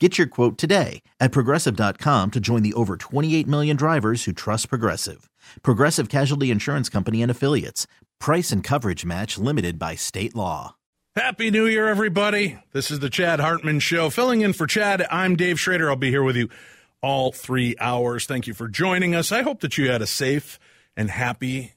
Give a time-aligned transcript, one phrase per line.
[0.00, 4.68] Get your quote today at progressive.com to join the over 28 million drivers who trust
[4.68, 5.30] Progressive.
[5.62, 7.86] Progressive Casualty Insurance Company and Affiliates.
[8.18, 10.74] Price and coverage match limited by state law.
[11.14, 12.58] Happy New Year, everybody.
[12.72, 14.10] This is the Chad Hartman Show.
[14.10, 15.88] Filling in for Chad, I'm Dave Schrader.
[15.88, 16.48] I'll be here with you
[17.00, 18.26] all three hours.
[18.26, 19.30] Thank you for joining us.
[19.30, 20.58] I hope that you had a safe
[20.96, 21.74] and happy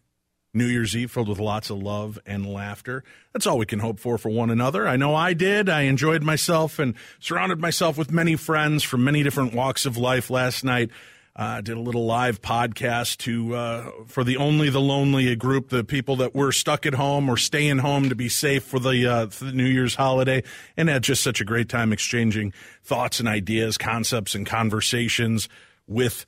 [0.53, 3.03] New Year's Eve filled with lots of love and laughter.
[3.33, 4.87] That's all we can hope for for one another.
[4.87, 5.69] I know I did.
[5.69, 10.29] I enjoyed myself and surrounded myself with many friends from many different walks of life
[10.29, 10.89] last night.
[11.35, 15.83] Uh, did a little live podcast to uh, for the only the lonely group, the
[15.83, 19.27] people that were stuck at home or staying home to be safe for the, uh,
[19.27, 20.41] for the New Year's holiday,
[20.75, 25.47] and had just such a great time exchanging thoughts and ideas, concepts and conversations
[25.85, 26.25] with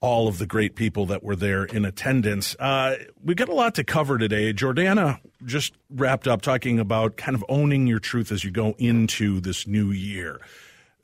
[0.00, 2.56] all of the great people that were there in attendance.
[2.58, 4.52] Uh, we got a lot to cover today.
[4.52, 9.40] Jordana just wrapped up talking about kind of owning your truth as you go into
[9.40, 10.40] this new year.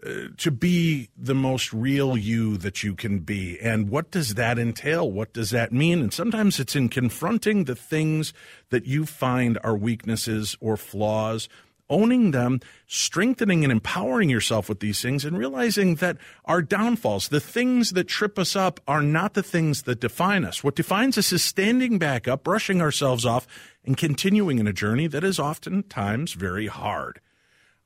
[0.04, 3.58] Uh, to be the most real you that you can be.
[3.60, 5.10] And what does that entail?
[5.10, 6.00] What does that mean?
[6.00, 8.34] And sometimes it's in confronting the things
[8.68, 11.48] that you find are weaknesses or flaws
[11.88, 17.40] owning them, strengthening and empowering yourself with these things, and realizing that our downfalls, the
[17.40, 20.64] things that trip us up, are not the things that define us.
[20.64, 23.46] What defines us is standing back up, brushing ourselves off,
[23.84, 27.20] and continuing in a journey that is oftentimes very hard.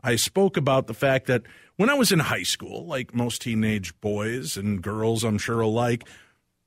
[0.02, 1.42] I spoke about the fact that
[1.76, 6.06] when I was in high school, like most teenage boys and girls, I'm sure alike,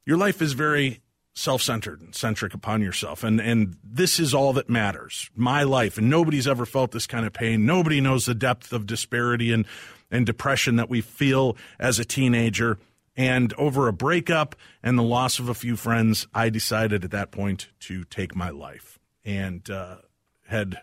[0.05, 1.02] your life is very
[1.33, 3.23] self-centered and centric upon yourself.
[3.23, 5.29] And and this is all that matters.
[5.35, 7.65] My life and nobody's ever felt this kind of pain.
[7.65, 9.65] Nobody knows the depth of disparity and
[10.11, 12.77] and depression that we feel as a teenager.
[13.15, 17.31] And over a breakup and the loss of a few friends i decided at that
[17.31, 19.97] point to take my life and uh,
[20.47, 20.77] had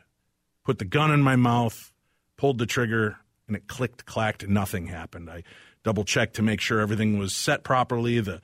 [0.65, 1.93] put the gun in my mouth
[2.37, 5.29] pulled the trigger and it clicked clacked nothing happened.
[5.29, 5.43] I
[5.83, 8.21] double checked to make sure everything was set properly.
[8.21, 8.41] The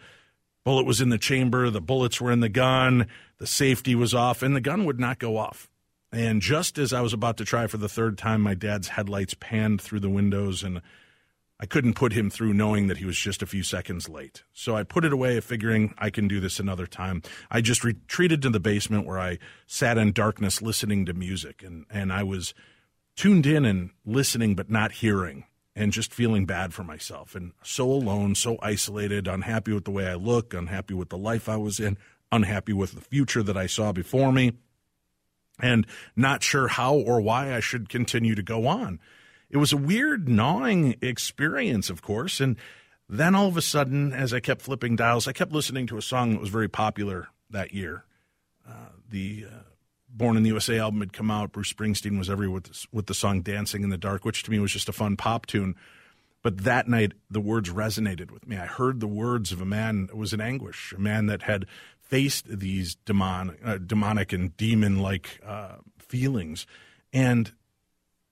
[0.67, 3.07] bullet was in the chamber, the bullets were in the gun,
[3.39, 5.71] the safety was off, and the gun would not go off.
[6.11, 9.35] And just as I was about to try for the third time, my dad's headlights
[9.35, 10.83] panned through the windows, and
[11.61, 14.43] I couldn't put him through knowing that he was just a few seconds late.
[14.53, 17.23] So I put it away, figuring I can do this another time.
[17.49, 19.39] I just retreated to the basement where I
[19.69, 22.55] sat in darkness listening to music, and, and I was
[23.15, 25.45] tuned in and listening but not hearing
[25.77, 30.09] and just feeling bad for myself and so alone, so isolated, unhappy with the way
[30.09, 31.99] I look, unhappy with the life I was in,
[32.33, 34.55] unhappy with the future that I saw before me,
[35.61, 35.87] and
[36.17, 38.99] not sure how or why I should continue to go on.
[39.51, 42.41] It was a weird, gnawing experience, of course.
[42.41, 42.57] And
[43.09, 46.03] then all of a sudden, as I kept flipping dials, I kept listening to a
[46.03, 48.05] song that was very popular that year.
[48.69, 49.59] Uh, the uh,
[50.09, 51.53] Born in the USA album had come out.
[51.53, 54.51] Bruce Springsteen was everywhere with, the, with the song Dancing in the Dark, which to
[54.51, 55.75] me was just a fun pop tune.
[56.43, 58.57] But that night, the words resonated with me.
[58.57, 61.67] I heard the words of a man that was in anguish, a man that had
[61.99, 66.67] faced these demon, uh, demonic and demon like uh, feelings.
[67.13, 67.53] And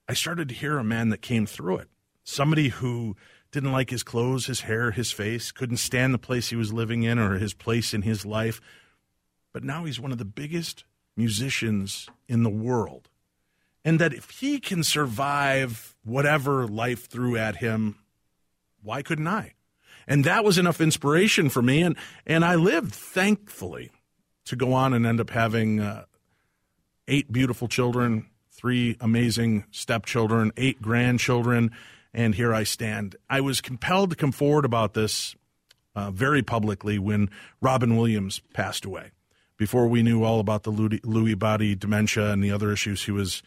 [0.08, 1.88] I started to hear a man that came through it.
[2.22, 3.16] Somebody who
[3.50, 7.02] didn't like his clothes, his hair, his face, couldn't stand the place he was living
[7.02, 8.60] in or his place in his life.
[9.52, 10.84] But now he's one of the biggest
[11.16, 13.08] musicians in the world.
[13.84, 17.96] And that if he can survive whatever life threw at him,
[18.82, 19.54] why couldn't I?
[20.06, 21.82] And that was enough inspiration for me.
[21.82, 21.96] And,
[22.26, 23.90] and I lived, thankfully,
[24.46, 26.04] to go on and end up having uh,
[27.08, 31.70] eight beautiful children, three amazing stepchildren, eight grandchildren,
[32.12, 33.16] and here I stand.
[33.28, 35.34] I was compelled to come forward about this
[35.96, 37.30] uh, very publicly when
[37.60, 39.10] Robin Williams passed away
[39.56, 43.42] before we knew all about the Lewy body dementia and the other issues he was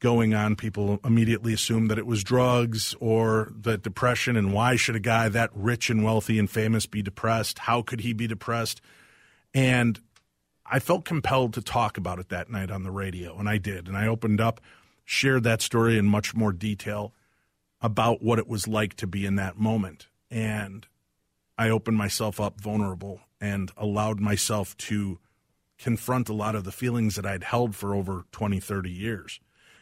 [0.00, 4.36] going on, people immediately assumed that it was drugs or that depression.
[4.36, 7.60] And why should a guy that rich and wealthy and famous be depressed?
[7.60, 8.80] How could he be depressed?
[9.54, 10.00] And
[10.66, 13.86] I felt compelled to talk about it that night on the radio, and I did.
[13.86, 14.60] And I opened up,
[15.04, 17.12] shared that story in much more detail
[17.80, 20.08] about what it was like to be in that moment.
[20.30, 20.86] And
[21.58, 25.18] I opened myself up vulnerable and allowed myself to
[25.82, 29.40] confront a lot of the feelings that I'd held for over 20, 30 years.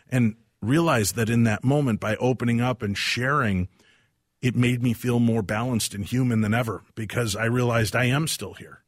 [0.08, 3.68] And realized that in that moment, by opening up and sharing,
[4.42, 8.26] it made me feel more balanced and human than ever because I realized I am
[8.26, 8.82] still here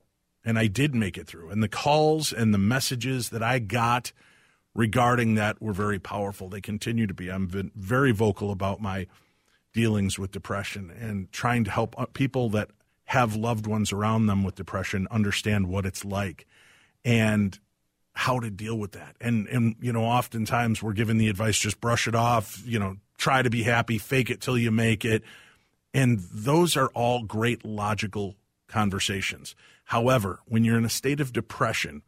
[0.44, 1.50] and I did make it through.
[1.50, 4.12] And the calls and the messages that I got
[4.74, 6.48] regarding that were very powerful.
[6.48, 7.30] They continue to be.
[7.30, 9.06] I'm very vocal about my
[9.72, 12.70] dealings with depression and trying to help uh, people that
[13.06, 16.46] have loved ones around them with depression understand what it's like
[17.04, 17.58] and
[18.14, 19.16] how to deal with that.
[19.20, 22.96] And and you know, oftentimes we're given the advice just brush it off, you know,
[23.16, 25.22] try to be happy, fake it till you make it.
[25.94, 28.36] And those are all great logical
[28.68, 29.54] conversations.
[29.84, 32.02] However, when you're in a state of depression,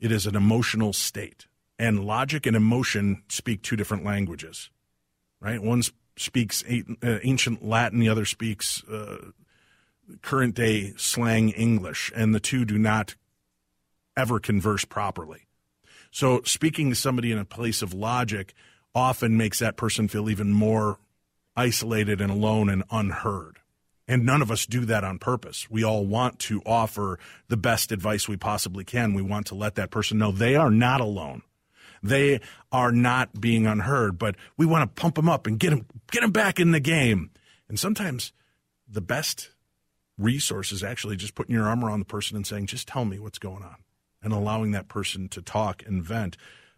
[0.00, 1.46] it is an emotional state.
[1.78, 4.70] And logic and emotion speak two different languages,
[5.40, 5.60] right?
[5.60, 5.82] One
[6.16, 9.30] speaks uh, ancient Latin, the other speaks uh,
[10.22, 13.16] current day slang English, and the two do not
[14.16, 15.46] ever converse properly.
[16.10, 18.54] So, speaking to somebody in a place of logic
[18.94, 20.98] often makes that person feel even more
[21.56, 23.58] isolated and alone and unheard.
[24.06, 25.68] And none of us do that on purpose.
[25.70, 27.18] We all want to offer
[27.48, 29.14] the best advice we possibly can.
[29.14, 31.42] We want to let that person know they are not alone.
[32.02, 32.40] They
[32.70, 36.20] are not being unheard, but we want to pump them up and get them, get
[36.20, 37.30] them back in the game.
[37.66, 38.32] And sometimes
[38.86, 39.50] the best
[40.18, 43.18] resource is actually just putting your arm around the person and saying, just tell me
[43.18, 43.83] what's going on
[44.24, 46.36] and allowing that person to talk and vent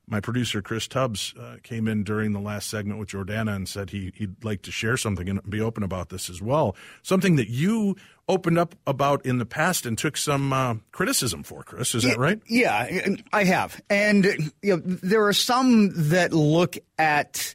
[0.09, 3.91] my producer Chris Tubbs uh, came in during the last segment with Jordana and said
[3.91, 6.77] he, would like to share something and be open about this as well.
[7.03, 7.97] Something that you
[8.29, 11.95] opened up about in the past and took some uh, criticism for, Chris.
[11.95, 12.41] Is yeah, that right?
[12.49, 13.81] Yeah, I have.
[13.91, 17.55] And you know, there are some that look at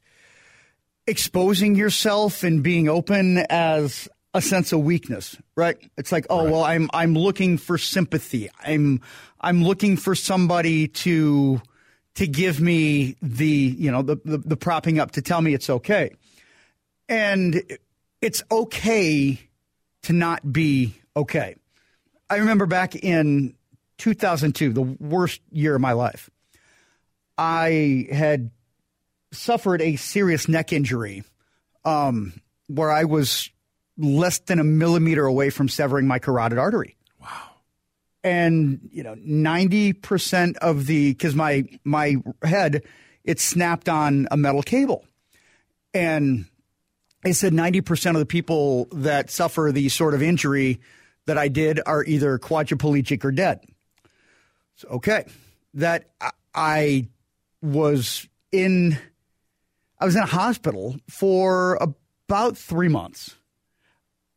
[1.07, 5.77] exposing yourself and being open as a sense of weakness, right?
[5.97, 6.51] It's like, oh right.
[6.51, 8.49] well, I'm I'm looking for sympathy.
[8.63, 9.01] I'm
[9.41, 11.61] I'm looking for somebody to
[12.15, 15.69] to give me the you know the, the, the propping up to tell me it's
[15.69, 16.11] okay,
[17.09, 17.61] and
[18.21, 19.39] it's okay
[20.03, 21.55] to not be okay.
[22.29, 23.55] I remember back in
[23.97, 26.29] 2002, the worst year of my life.
[27.37, 28.51] I had
[29.31, 31.23] suffered a serious neck injury
[31.85, 32.33] um,
[32.67, 33.49] where I was
[33.97, 36.95] less than a millimeter away from severing my carotid artery
[38.23, 42.83] and you know 90% of the cuz my my head
[43.23, 45.05] it snapped on a metal cable
[45.93, 46.45] and
[47.23, 50.79] they said 90% of the people that suffer the sort of injury
[51.27, 53.61] that I did are either quadriplegic or dead.
[54.75, 55.25] So, okay.
[55.75, 56.09] That
[56.53, 57.07] I
[57.61, 58.97] was in
[59.99, 63.35] I was in a hospital for about 3 months.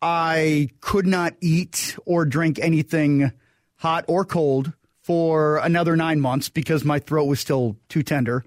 [0.02, 3.32] I could not eat or drink anything
[3.84, 4.72] hot or cold,
[5.02, 8.42] for another nine months because my throat was still too tender.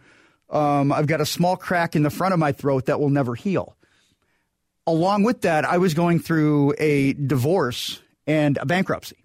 [0.49, 3.35] Um, I've got a small crack in the front of my throat that will never
[3.35, 3.75] heal.
[4.87, 9.17] Along with that, I was going through a divorce and a bankruptcy.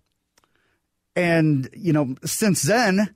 [1.17, 3.15] And, you know, since then,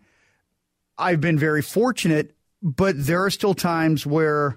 [0.97, 4.57] I've been very fortunate, but there are still times where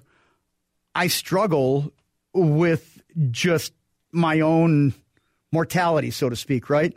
[0.95, 1.91] I struggle
[2.33, 3.73] with just
[4.13, 4.93] my own
[5.51, 6.95] mortality, so to speak, right?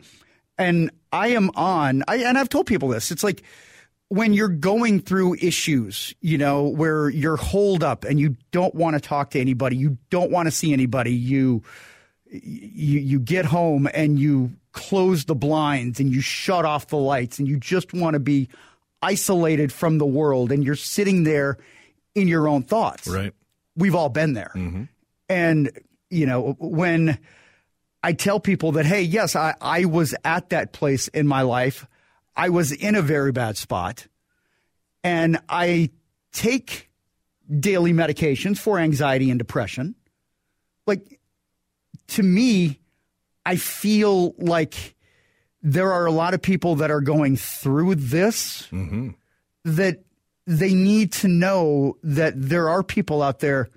[0.57, 3.11] And I am on, I, and I've told people this.
[3.11, 3.43] It's like
[4.09, 8.95] when you're going through issues, you know, where you're holed up and you don't want
[8.95, 11.63] to talk to anybody, you don't want to see anybody, you,
[12.29, 17.39] you, you get home and you close the blinds and you shut off the lights
[17.39, 18.49] and you just want to be
[19.01, 21.57] isolated from the world and you're sitting there
[22.15, 23.07] in your own thoughts.
[23.07, 23.33] Right.
[23.75, 24.51] We've all been there.
[24.55, 24.83] Mm-hmm.
[25.29, 25.71] And,
[26.09, 27.17] you know, when,
[28.03, 31.87] I tell people that, hey, yes, I, I was at that place in my life.
[32.35, 34.07] I was in a very bad spot.
[35.05, 35.89] And I
[36.33, 36.91] take
[37.49, 39.95] daily medications for anxiety and depression.
[40.85, 41.21] Like,
[42.09, 42.81] to me,
[43.45, 44.95] I feel like
[45.61, 49.11] there are a lot of people that are going through this mm-hmm.
[49.63, 50.03] that
[50.45, 53.69] they need to know that there are people out there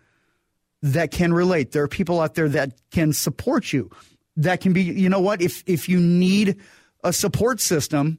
[0.83, 1.71] that can relate.
[1.71, 3.91] There are people out there that can support you
[4.37, 6.61] that can be, you know what, if, if you need
[7.03, 8.19] a support system,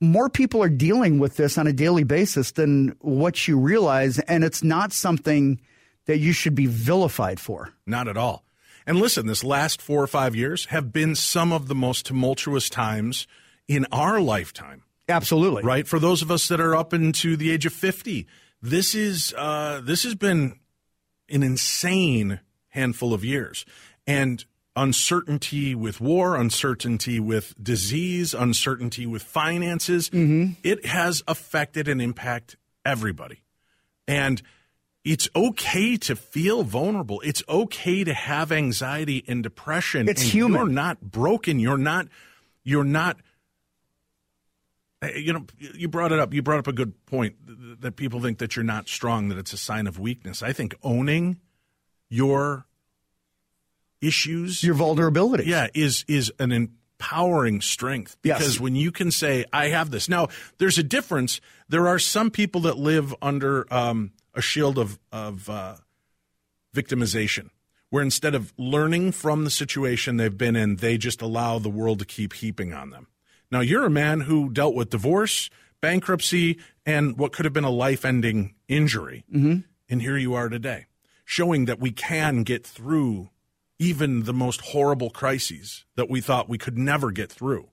[0.00, 4.18] more people are dealing with this on a daily basis than what you realize.
[4.20, 5.60] And it's not something
[6.06, 7.72] that you should be vilified for.
[7.86, 8.44] Not at all.
[8.86, 12.70] And listen, this last four or five years have been some of the most tumultuous
[12.70, 13.26] times
[13.66, 14.84] in our lifetime.
[15.08, 15.62] Absolutely.
[15.62, 15.86] Right?
[15.86, 18.26] For those of us that are up into the age of 50,
[18.62, 20.58] this is uh, this has been
[21.28, 23.64] an insane handful of years.
[24.06, 24.44] And
[24.76, 30.52] uncertainty with war, uncertainty with disease, uncertainty with finances, mm-hmm.
[30.62, 33.42] it has affected and impact everybody.
[34.06, 34.42] And
[35.02, 37.20] it's okay to feel vulnerable.
[37.24, 40.08] It's okay to have anxiety and depression.
[40.08, 40.60] It's and human.
[40.60, 41.58] You're not broken.
[41.58, 42.08] You're not.
[42.62, 43.16] You're not.
[45.14, 46.34] You know, you brought it up.
[46.34, 47.36] You brought up a good point
[47.80, 50.42] that people think that you're not strong, that it's a sign of weakness.
[50.42, 51.40] I think owning
[52.08, 52.65] your
[54.06, 58.60] issues, your vulnerability, yeah, is is an empowering strength because yes.
[58.60, 61.40] when you can say, "I have this." Now, there's a difference.
[61.68, 63.66] There are some people that live under.
[63.72, 65.76] Um, a shield of of uh,
[66.74, 67.48] victimization,
[67.88, 71.98] where instead of learning from the situation they've been in, they just allow the world
[72.00, 73.08] to keep heaping on them.
[73.50, 75.48] Now, you're a man who dealt with divorce,
[75.80, 79.60] bankruptcy, and what could have been a life-ending injury, mm-hmm.
[79.88, 80.84] and here you are today,
[81.24, 83.30] showing that we can get through
[83.78, 87.68] even the most horrible crises that we thought we could never get through.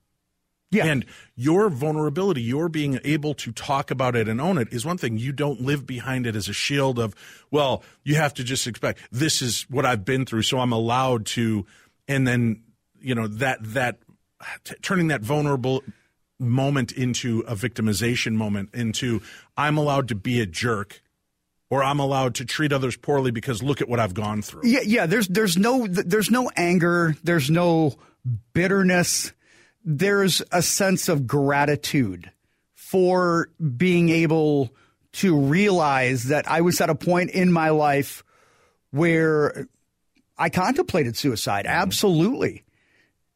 [0.70, 0.86] Yeah.
[0.86, 1.04] And
[1.36, 5.18] your vulnerability, your being able to talk about it and own it is one thing.
[5.18, 7.14] You don't live behind it as a shield of,
[7.50, 11.26] well, you have to just expect this is what I've been through, so I'm allowed
[11.26, 11.64] to
[12.08, 12.62] and then,
[13.00, 13.98] you know, that that
[14.64, 15.82] t- turning that vulnerable
[16.40, 19.22] moment into a victimization moment into
[19.56, 21.00] I'm allowed to be a jerk
[21.70, 24.62] or I'm allowed to treat others poorly because look at what I've gone through.
[24.64, 27.94] Yeah, yeah, there's there's no there's no anger, there's no
[28.52, 29.32] bitterness
[29.84, 32.30] there's a sense of gratitude
[32.74, 34.74] for being able
[35.12, 38.24] to realize that I was at a point in my life
[38.90, 39.68] where
[40.38, 41.66] I contemplated suicide.
[41.66, 41.82] Mm-hmm.
[41.82, 42.64] Absolutely.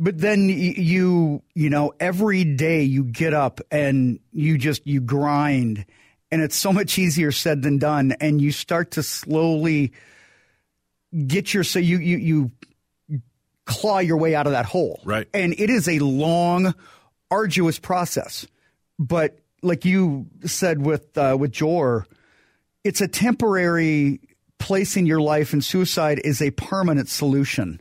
[0.01, 5.85] But then you, you know, every day you get up and you just, you grind
[6.31, 8.13] and it's so much easier said than done.
[8.21, 9.93] And you start to slowly
[11.27, 12.51] get your, so you, you, you
[13.65, 15.01] claw your way out of that hole.
[15.05, 15.29] Right.
[15.33, 16.75] And it is a long,
[17.31, 18.47] arduous process.
[18.99, 22.07] But like you said with uh, with Jor,
[22.85, 24.21] it's a temporary
[24.59, 27.81] place in your life, and suicide is a permanent solution.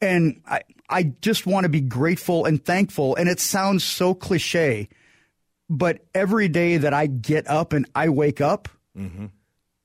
[0.00, 3.14] And I I just want to be grateful and thankful.
[3.16, 4.88] And it sounds so cliche,
[5.70, 9.26] but every day that I get up and I wake up, mm-hmm.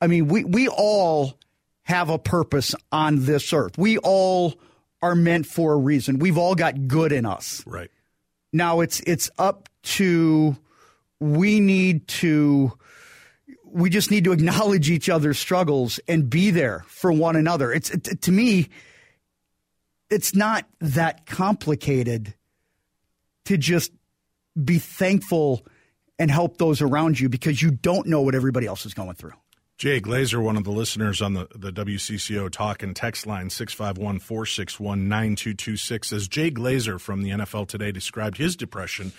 [0.01, 1.35] I mean, we we all
[1.83, 3.77] have a purpose on this earth.
[3.77, 4.55] We all
[5.03, 6.17] are meant for a reason.
[6.17, 7.63] We've all got good in us.
[7.67, 7.91] Right.
[8.51, 10.57] Now it's it's up to
[11.19, 12.73] we need to
[13.63, 17.71] we just need to acknowledge each other's struggles and be there for one another.
[17.71, 18.69] It's to me
[20.09, 22.33] it's not that complicated
[23.45, 23.91] to just
[24.63, 25.65] be thankful
[26.17, 29.33] and help those around you because you don't know what everybody else is going through.
[29.77, 34.19] Jay Glazer, one of the listeners on the, the WCCO talk and text line 651
[34.19, 39.11] 461 9226, says Jay Glazer from the NFL Today described his depression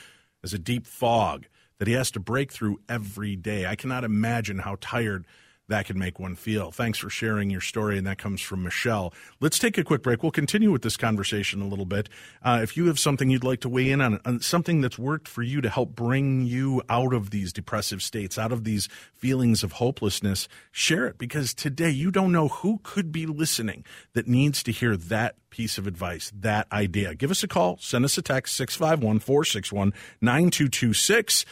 [0.42, 1.46] as a deep fog
[1.78, 3.66] that he has to break through every day.
[3.66, 5.26] I cannot imagine how tired
[5.68, 6.70] that can make one feel.
[6.70, 9.12] Thanks for sharing your story, and that comes from Michelle.
[9.40, 10.22] Let's take a quick break.
[10.22, 12.08] We'll continue with this conversation a little bit.
[12.42, 15.26] Uh, if you have something you'd like to weigh in on, on, something that's worked
[15.26, 19.62] for you to help bring you out of these depressive states, out of these feelings
[19.64, 24.62] of hopelessness, share it because today you don't know who could be listening that needs
[24.62, 27.14] to hear that piece of advice, that idea.
[27.14, 31.44] Give us a call, send us a text, 651 461 9226.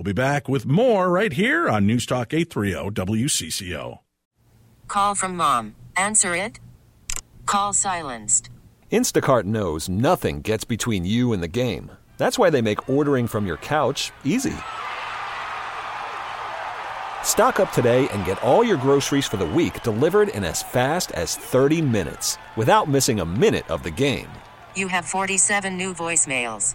[0.00, 3.98] We'll be back with more right here on News Talk 830 WCCO.
[4.88, 5.76] Call from mom.
[5.94, 6.58] Answer it.
[7.44, 8.48] Call silenced.
[8.90, 11.90] Instacart knows nothing gets between you and the game.
[12.16, 14.56] That's why they make ordering from your couch easy.
[17.22, 21.12] Stock up today and get all your groceries for the week delivered in as fast
[21.12, 24.30] as 30 minutes without missing a minute of the game.
[24.74, 26.74] You have 47 new voicemails.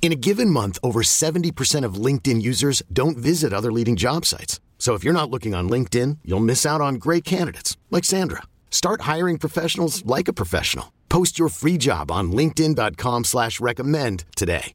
[0.00, 4.60] In a given month, over 70% of LinkedIn users don't visit other leading job sites.
[4.78, 8.42] So if you're not looking on LinkedIn, you'll miss out on great candidates like Sandra.
[8.70, 10.92] Start hiring professionals like a professional.
[11.08, 14.72] Post your free job on LinkedIn.com slash recommend today.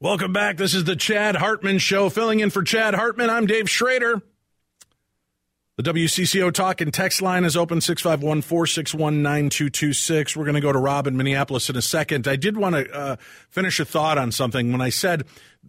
[0.00, 0.58] Welcome back.
[0.58, 2.08] This is the Chad Hartman Show.
[2.08, 4.22] Filling in for Chad Hartman, I'm Dave Schrader.
[5.78, 10.36] The WCCO talk and text line is open 651 461 9226.
[10.36, 12.26] We're going to go to Rob in Minneapolis in a second.
[12.26, 13.16] I did want to uh,
[13.48, 15.22] finish a thought on something when I said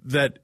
[0.06, 0.40] that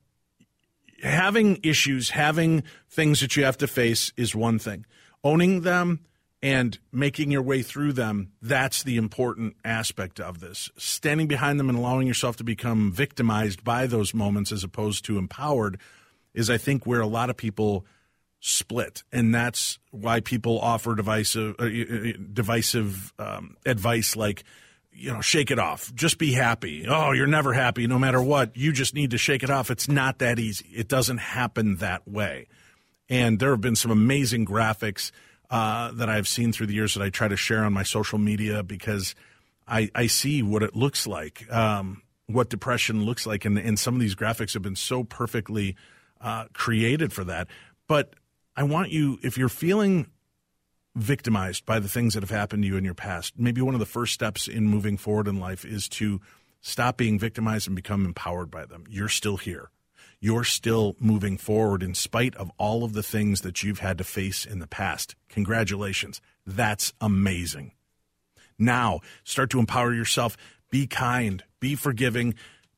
[1.01, 4.85] having issues, having things that you have to face is one thing.
[5.23, 6.01] Owning them
[6.43, 10.69] and making your way through them, that's the important aspect of this.
[10.77, 15.17] Standing behind them and allowing yourself to become victimized by those moments as opposed to
[15.17, 15.79] empowered
[16.35, 17.87] is, I think, where a lot of people
[18.47, 21.67] split, and that's why people offer divisive, uh,
[22.31, 24.43] divisive um, advice like,
[24.91, 25.93] you know, shake it off.
[25.95, 26.85] Just be happy.
[26.87, 28.55] Oh, you're never happy no matter what.
[28.55, 29.71] You just need to shake it off.
[29.71, 30.67] It's not that easy.
[30.67, 32.47] It doesn't happen that way.
[33.09, 35.11] And there have been some amazing graphics
[35.49, 38.19] uh, that I've seen through the years that I try to share on my social
[38.19, 39.15] media because
[39.67, 43.43] I, I see what it looks like, um, what depression looks like.
[43.43, 45.75] And, and some of these graphics have been so perfectly
[46.21, 47.47] uh, created for that.
[47.87, 48.13] But
[48.55, 50.07] I want you, if you're feeling
[50.95, 53.81] victimized by the things that have happened to you in your past, maybe one of
[53.81, 56.21] the first steps in moving forward in life is to
[56.61, 58.85] stop being victimized and become empowered by them.
[58.89, 59.69] You're still here.
[60.21, 64.03] You're still moving forward in spite of all of the things that you've had to
[64.03, 65.15] face in the past.
[65.29, 66.21] Congratulations.
[66.45, 67.73] That's amazing.
[68.57, 70.37] Now, start to empower yourself.
[70.71, 72.35] Be kind, be forgiving,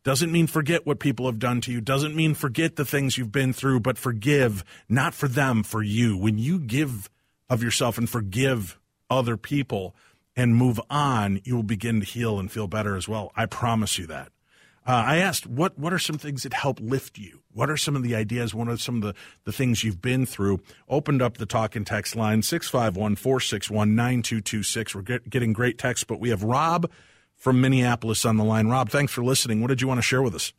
[0.08, 1.82] doesn't mean forget what people have done to you.
[1.82, 6.16] Doesn't mean forget the things you've been through, but forgive, not for them, for you.
[6.16, 7.10] When you give
[7.50, 9.98] of yourself and forgive other people
[10.34, 13.34] and move on, you will begin to heal and feel better as well.
[13.36, 14.30] I promise you that.
[14.88, 17.42] Uh, I asked, what, what are some things that help lift you?
[17.52, 18.56] What are some of the ideas?
[18.56, 20.62] What are some of the, the things you've been through?
[20.88, 24.96] Opened up the talk and text line, 651 461 9226.
[24.96, 26.90] We're get, getting great texts, but we have Rob
[27.38, 28.68] from Minneapolis on the line.
[28.68, 29.62] Rob, thanks for listening.
[29.62, 30.54] What did you want to share with us?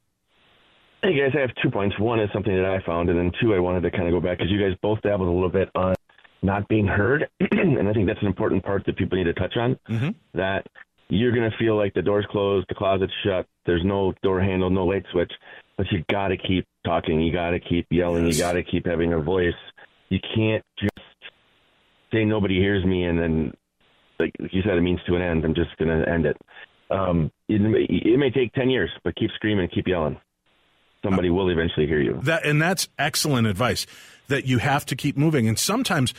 [1.02, 1.98] Hey guys, I have two points.
[1.98, 4.20] One is something that I found, and then two, I wanted to kind of go
[4.20, 5.94] back because you guys both dabbled a little bit on
[6.42, 9.56] not being heard, and I think that's an important part that people need to touch
[9.56, 9.78] on.
[9.88, 10.10] Mm-hmm.
[10.34, 10.66] That
[11.08, 14.70] you're going to feel like the door's closed, the closet's shut, there's no door handle,
[14.70, 15.32] no light switch,
[15.76, 18.36] but you got to keep talking, you got to keep yelling, yes.
[18.36, 19.54] you got to keep having a voice.
[20.08, 20.92] You can't just
[22.12, 23.52] say nobody hears me and then,
[24.18, 25.44] like you said, it means to an end.
[25.44, 26.36] I'm just going to end it.
[26.90, 30.18] Um, it, may, it may take 10 years, but keep screaming, keep yelling.
[31.04, 32.18] Somebody will eventually hear you.
[32.22, 33.86] That and that's excellent advice.
[34.26, 36.12] That you have to keep moving, and sometimes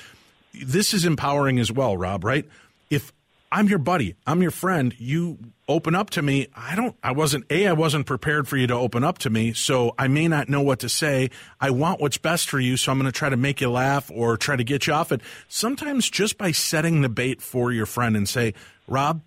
[0.53, 2.23] this is empowering as well, Rob.
[2.23, 2.47] Right?
[2.89, 3.11] If
[3.51, 6.47] I'm your buddy, I'm your friend, you open up to me.
[6.55, 6.95] I don't.
[7.03, 7.67] I wasn't a.
[7.67, 10.61] I wasn't prepared for you to open up to me, so I may not know
[10.61, 11.29] what to say.
[11.59, 14.09] I want what's best for you, so I'm going to try to make you laugh
[14.13, 15.21] or try to get you off it.
[15.47, 18.53] Sometimes just by setting the bait for your friend and say,
[18.87, 19.21] Rob,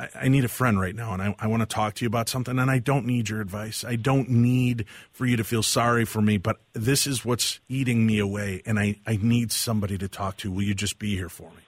[0.00, 2.06] I, I need a friend right now and I, I want to talk to you
[2.06, 3.84] about something and I don't need your advice.
[3.84, 8.06] I don't need for you to feel sorry for me, but this is what's eating
[8.06, 10.50] me away and I, I need somebody to talk to.
[10.50, 11.62] Will you just be here for me?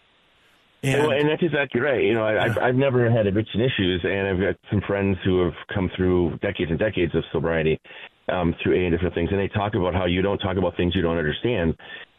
[0.85, 2.03] And, well, and that's exactly right.
[2.03, 2.45] You know, I, yeah.
[2.45, 6.39] I've, I've never had addiction issues, and I've got some friends who have come through
[6.39, 7.79] decades and decades of sobriety
[8.29, 10.77] um, through A and different things, and they talk about how you don't talk about
[10.77, 11.77] things you don't understand.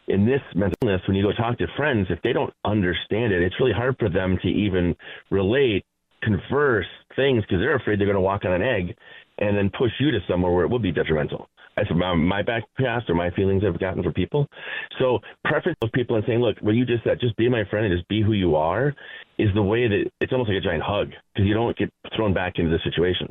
[0.08, 3.42] In this mental illness, when you go talk to friends, if they don't understand it,
[3.42, 4.96] it's really hard for them to even
[5.30, 5.84] relate
[6.24, 8.96] converse things because they're afraid they're going to walk on an egg
[9.40, 11.50] and then push you to somewhere where it will be detrimental.
[11.76, 14.48] That's my, my back past or my feelings I've gotten for people.
[15.00, 17.86] So preference those people and saying, look, what you just said, just be my friend
[17.86, 18.94] and just be who you are,
[19.40, 22.34] is the way that it's almost like a giant hug because you don't get thrown
[22.34, 23.28] back into the situation.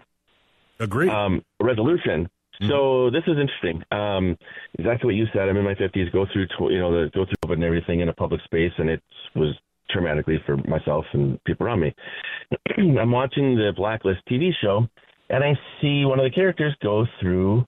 [0.80, 1.08] Agree.
[1.08, 2.28] Um, resolution.
[2.60, 2.68] Mm-hmm.
[2.68, 3.82] So this is interesting.
[3.92, 4.36] Um,
[4.76, 5.48] exactly what you said.
[5.48, 6.12] I'm in my 50s.
[6.12, 9.02] Go through, you know, the go through and everything in a public space, and it
[9.34, 9.54] was
[9.90, 11.94] traumatically for myself and people around me.
[12.78, 14.86] I'm watching the Blacklist TV show,
[15.30, 17.64] and I see one of the characters go through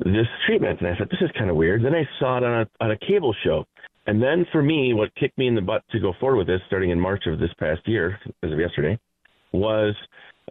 [0.00, 1.84] this treatment, and I thought this is kind of weird.
[1.84, 3.64] Then I saw it on a on a cable show,
[4.06, 6.60] and then for me, what kicked me in the butt to go forward with this,
[6.66, 8.98] starting in March of this past year, as of yesterday,
[9.52, 9.94] was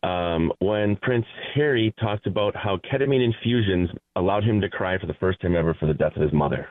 [0.03, 5.15] um, when Prince Harry talked about how ketamine infusions allowed him to cry for the
[5.15, 6.67] first time ever for the death of his mother.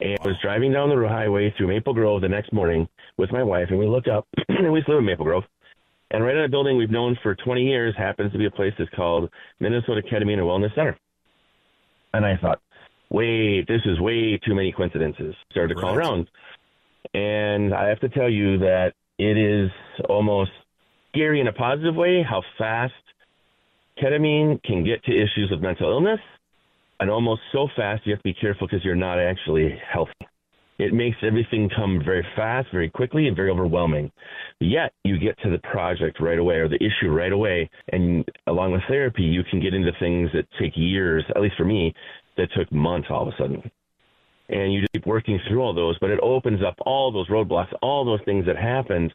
[0.00, 3.42] And I was driving down the highway through Maple Grove the next morning with my
[3.42, 5.44] wife, and we looked up, and we live in Maple Grove.
[6.10, 8.72] And right in a building we've known for 20 years happens to be a place
[8.78, 10.96] that's called Minnesota Ketamine and Wellness Center.
[12.12, 12.60] And I thought,
[13.10, 15.34] wait, this is way too many coincidences.
[15.50, 16.06] Started to call Right.
[16.06, 16.30] around.
[17.14, 19.70] And I have to tell you that it is
[20.08, 20.52] almost
[21.08, 22.92] scary in a positive way how fast
[23.98, 26.20] ketamine can get to issues of mental illness
[27.00, 30.12] and almost so fast you have to be careful because you're not actually healthy.
[30.78, 34.12] It makes everything come very fast, very quickly, and very overwhelming.
[34.60, 38.72] Yet you get to the project right away or the issue right away, and along
[38.72, 41.24] with therapy, you can get into things that take years.
[41.34, 41.94] At least for me,
[42.36, 43.70] that took months all of a sudden.
[44.48, 47.72] And you just keep working through all those, but it opens up all those roadblocks,
[47.82, 49.12] all those things that happened.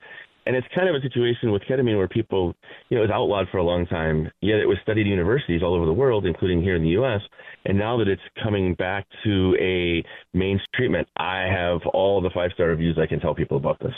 [0.52, 2.54] And it's kind of a situation with ketamine where people,
[2.90, 5.64] you know, it was outlawed for a long time, yet it was studied at universities
[5.64, 7.22] all over the world, including here in the U.S.
[7.64, 10.04] And now that it's coming back to a
[10.38, 13.94] main treatment, I have all the five star reviews I can tell people about this.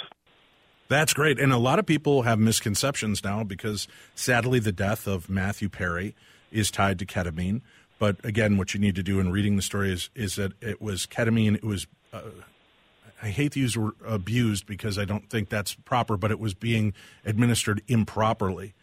[0.90, 1.40] That's great.
[1.40, 6.16] And a lot of people have misconceptions now because sadly the death of Matthew Perry
[6.52, 7.62] is tied to ketamine.
[7.98, 10.80] But again, what you need to do in reading the story is, is that it
[10.80, 11.56] was ketamine.
[11.56, 12.22] It was, uh,
[13.24, 16.94] I hate to use abused because I don't think that's proper, but it was being
[17.24, 18.74] administered improperly.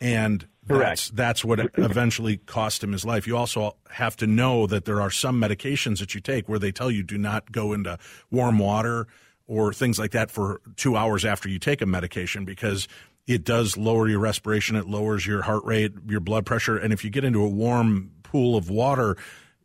[0.00, 3.28] And that's, that's what eventually cost him his life.
[3.28, 6.72] You also have to know that there are some medications that you take where they
[6.72, 7.96] tell you do not go into
[8.32, 9.06] warm water
[9.46, 12.88] or things like that for two hours after you take a medication because
[13.28, 17.04] it does lower your respiration, it lowers your heart rate, your blood pressure, and if
[17.04, 19.16] you get into a warm pool of water,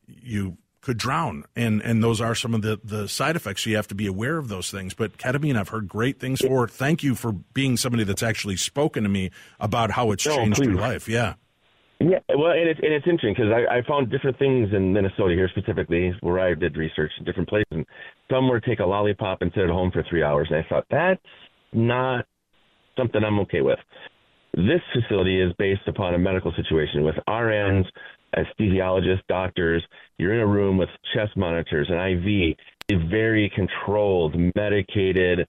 [0.08, 0.58] you
[0.89, 1.45] could drown.
[1.56, 3.63] And and those are some of the the side effects.
[3.63, 4.95] So you have to be aware of those things.
[4.95, 6.67] But ketamine, I've heard great things for.
[6.67, 10.63] Thank you for being somebody that's actually spoken to me about how it's No, changed
[10.63, 11.08] your life.
[11.08, 11.36] Yeah.
[12.02, 15.36] Yeah, well, and it's and it's interesting because I, I found different things in Minnesota
[15.36, 17.67] here specifically where I did research in different places.
[17.71, 17.86] And
[18.32, 20.86] some were take a lollipop and sit at home for three hours, and I thought
[20.89, 21.21] that's
[21.73, 22.25] not
[22.97, 23.80] something I'm okay with.
[24.54, 27.86] This facility is based upon a medical situation with RNs,
[28.36, 29.84] anesthesiologists, doctors.
[30.18, 32.58] You're in a room with chest monitors, and IV,
[32.92, 35.48] a very controlled, medicated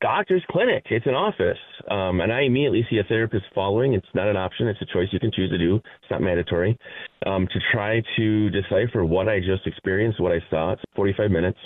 [0.00, 0.84] doctor's clinic.
[0.90, 1.58] It's an office.
[1.90, 3.94] Um, and I immediately see a therapist following.
[3.94, 4.68] It's not an option.
[4.68, 5.76] It's a choice you can choose to do.
[5.76, 6.78] It's not mandatory.
[7.26, 10.72] Um, to try to decipher what I just experienced, what I saw.
[10.72, 11.58] It's 45 minutes.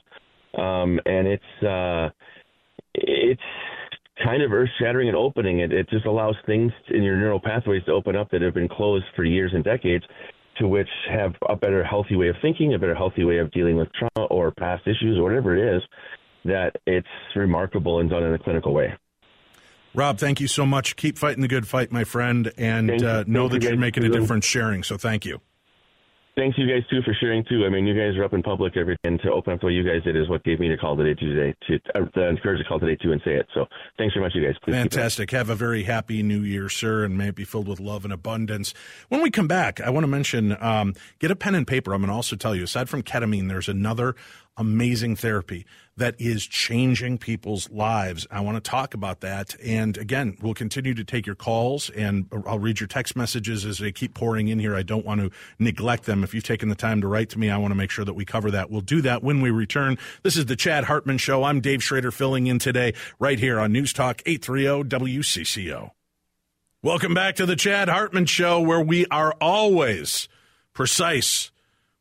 [0.57, 2.11] Um, and it's, uh,
[2.95, 3.41] it's
[4.24, 5.61] kind of earth shattering and opening.
[5.61, 8.68] It, it just allows things in your neural pathways to open up that have been
[8.68, 10.04] closed for years and decades
[10.59, 13.76] to which have a better healthy way of thinking, a better healthy way of dealing
[13.76, 15.83] with trauma or past issues or whatever it is
[16.44, 18.94] that it's remarkable and done in a clinical way.
[19.94, 20.96] Rob, thank you so much.
[20.96, 24.04] Keep fighting the good fight, my friend, and uh, know Thank you that you're making
[24.04, 24.83] a difference sharing.
[24.83, 25.40] So thank you.
[26.38, 27.66] Thanks you guys too for sharing too.
[27.66, 29.66] I mean, you guys are up in public every day, and to open up the
[29.66, 32.29] way you guys did is what gave me the call today today to uh, the
[32.29, 33.48] encourage to call today too and say it.
[33.55, 33.66] So
[33.98, 34.55] thanks very much, you guys.
[34.62, 34.74] Please.
[34.74, 35.33] Fantastic.
[35.33, 38.12] Have a very happy new year, sir, and may it be filled with love and
[38.12, 38.72] abundance.
[39.09, 41.92] When we come back, I want to mention um, get a pen and paper.
[41.92, 44.14] I'm going to also tell you, aside from ketamine, there's another
[44.59, 45.64] amazing therapy
[45.97, 48.27] that is changing people's lives.
[48.31, 49.57] I want to talk about that.
[49.64, 53.79] And again, we'll continue to take your calls and I'll read your text messages as
[53.79, 54.77] they keep pouring in here.
[54.77, 56.23] I don't want to neglect them.
[56.23, 58.14] If you've taken the time to write to me, I want to make sure that
[58.14, 58.71] we cover that.
[58.71, 59.97] We'll do that when we return.
[60.23, 61.44] This is the Chad Hartman Show.
[61.44, 65.92] I'm Dave Schrader filling in today right here on News Talk 830 WCCO.
[66.83, 70.29] Welcome back to the Chad Hartman Show, where we are always
[70.73, 71.51] precise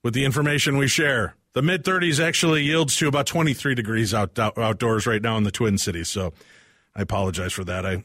[0.03, 1.36] with the information we share.
[1.53, 5.43] The mid 30s actually yields to about 23 degrees out, out, outdoors right now in
[5.43, 6.09] the Twin Cities.
[6.09, 6.33] So
[6.95, 7.85] I apologize for that.
[7.85, 8.03] I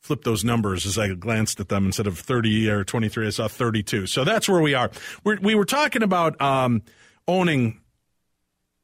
[0.00, 1.86] flipped those numbers as I glanced at them.
[1.86, 4.06] Instead of 30 or 23, I saw 32.
[4.06, 4.90] So that's where we are.
[5.24, 6.82] We're, we were talking about um,
[7.28, 7.81] owning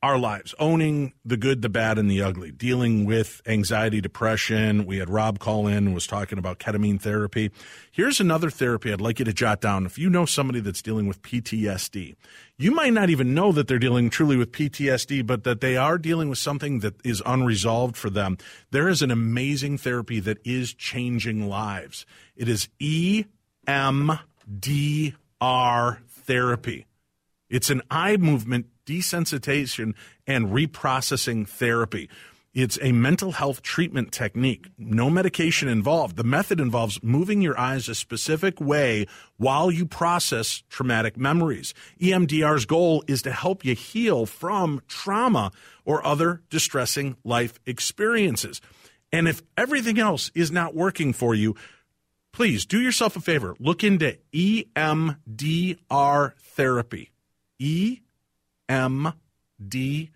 [0.00, 4.86] our lives, owning the good, the bad, and the ugly, dealing with anxiety, depression.
[4.86, 7.50] We had Rob call in and was talking about ketamine therapy.
[7.90, 9.86] Here's another therapy I'd like you to jot down.
[9.86, 12.14] If you know somebody that's dealing with PTSD,
[12.56, 15.98] you might not even know that they're dealing truly with PTSD, but that they are
[15.98, 18.38] dealing with something that is unresolved for them.
[18.70, 22.06] There is an amazing therapy that is changing lives.
[22.36, 23.24] It is EMDR
[26.08, 26.86] therapy.
[27.50, 29.94] It's an eye movement desensitization
[30.26, 32.08] and reprocessing therapy.
[32.54, 34.68] It's a mental health treatment technique.
[34.78, 36.16] No medication involved.
[36.16, 41.74] The method involves moving your eyes a specific way while you process traumatic memories.
[42.00, 45.52] E EMDR's goal is to help you heal from trauma
[45.84, 48.62] or other distressing life experiences.
[49.12, 51.54] And if everything else is not working for you,
[52.32, 53.54] please do yourself a favor.
[53.60, 57.12] Look into EMDR therapy.
[58.68, 60.10] EMDR.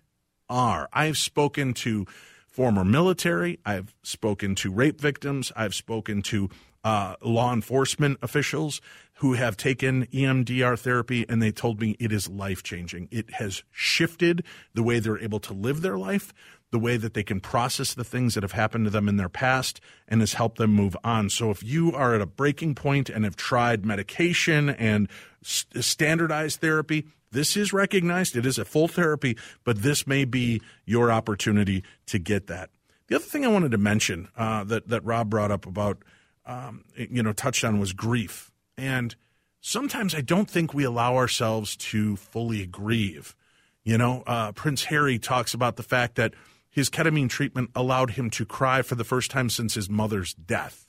[0.93, 2.05] I've spoken to
[2.47, 6.49] former military, I've spoken to rape victims, I've spoken to
[6.83, 8.81] uh, law enforcement officials
[9.17, 13.07] who have taken EMDR therapy, and they told me it is life changing.
[13.09, 16.33] It has shifted the way they're able to live their life,
[16.71, 19.29] the way that they can process the things that have happened to them in their
[19.29, 21.29] past, and has helped them move on.
[21.29, 25.07] So if you are at a breaking point and have tried medication and
[25.41, 28.35] st- standardized therapy, this is recognized.
[28.35, 32.69] It is a full therapy, but this may be your opportunity to get that.
[33.07, 35.97] The other thing I wanted to mention uh, that that Rob brought up about
[36.45, 39.15] um, you know touched on was grief, and
[39.59, 43.35] sometimes I don't think we allow ourselves to fully grieve.
[43.83, 46.33] You know, uh, Prince Harry talks about the fact that
[46.69, 50.87] his ketamine treatment allowed him to cry for the first time since his mother's death.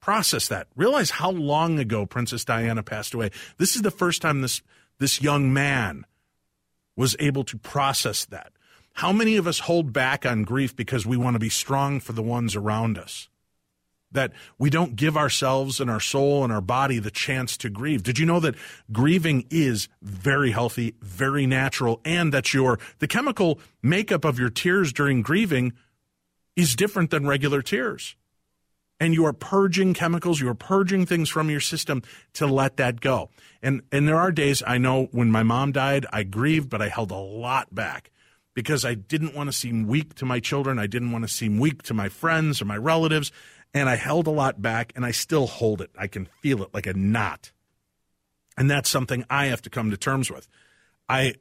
[0.00, 0.68] Process that.
[0.76, 3.30] Realize how long ago Princess Diana passed away.
[3.58, 4.62] This is the first time this
[4.98, 6.06] this young man
[6.96, 8.52] was able to process that.
[8.94, 12.12] How many of us hold back on grief because we want to be strong for
[12.12, 13.28] the ones around us?
[14.10, 18.02] That we don't give ourselves and our soul and our body the chance to grieve.
[18.02, 18.54] Did you know that
[18.90, 24.94] grieving is very healthy, very natural, and that your the chemical makeup of your tears
[24.94, 25.74] during grieving
[26.54, 28.16] is different than regular tears?
[28.98, 32.02] And you are purging chemicals, you are purging things from your system
[32.34, 33.30] to let that go.
[33.62, 36.88] And and there are days I know when my mom died, I grieved, but I
[36.88, 38.10] held a lot back
[38.54, 41.58] because I didn't want to seem weak to my children, I didn't want to seem
[41.58, 43.30] weak to my friends or my relatives,
[43.74, 45.90] and I held a lot back and I still hold it.
[45.98, 47.52] I can feel it like a knot.
[48.56, 50.48] And that's something I have to come to terms with.
[51.08, 51.34] I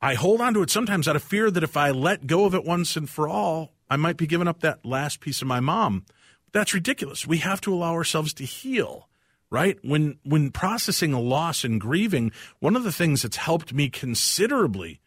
[0.00, 2.54] I hold on to it sometimes out of fear that if I let go of
[2.54, 5.60] it once and for all, I might be giving up that last piece of my
[5.60, 6.04] mom
[6.52, 7.26] that's ridiculous.
[7.26, 9.08] We have to allow ourselves to heal,
[9.50, 9.78] right?
[9.82, 15.00] When when processing a loss and grieving, one of the things that's helped me considerably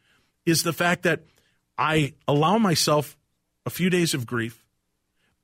[0.45, 1.23] is the fact that
[1.77, 3.17] I allow myself
[3.65, 4.63] a few days of grief,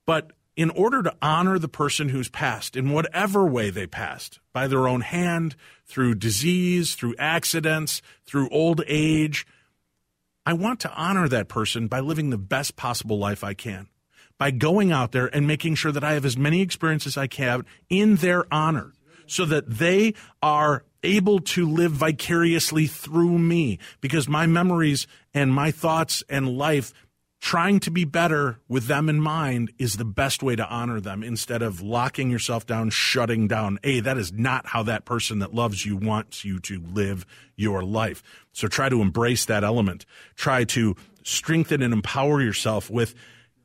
[0.06, 4.68] but in order to honor the person who's passed in whatever way they passed, by
[4.68, 5.56] their own hand,
[5.86, 9.46] through disease, through accidents, through old age,
[10.48, 13.88] I want to honor that person by living the best possible life I can
[14.38, 17.65] by going out there and making sure that I have as many experiences I can
[17.89, 18.93] in their honor
[19.26, 25.71] so that they are able to live vicariously through me because my memories and my
[25.71, 26.93] thoughts and life
[27.39, 31.23] trying to be better with them in mind is the best way to honor them
[31.23, 33.78] instead of locking yourself down, shutting down.
[33.84, 37.84] A, that is not how that person that loves you wants you to live your
[37.84, 38.23] life.
[38.54, 40.06] So try to embrace that element.
[40.36, 43.13] Try to strengthen and empower yourself with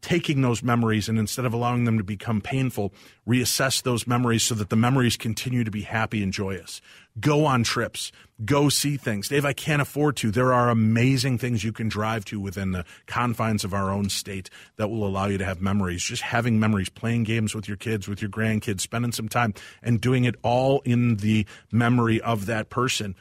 [0.03, 2.93] taking those memories and instead of allowing them to become painful,
[3.27, 6.81] reassess those memories so that the memories continue to be happy and joyous.
[7.21, 8.11] Go on trips,
[8.45, 9.29] go see things.
[9.29, 10.31] Dave, I can't afford to.
[10.31, 14.51] There are amazing things you can drive to within the confines of our own state
[14.77, 16.03] that will allow you to have memories.
[16.03, 20.01] Just having memories, playing games with your kids, with your grandkids, spending some time and
[20.01, 23.15] doing it all in the memory of that person.